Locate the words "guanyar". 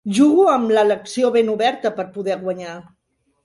2.43-2.77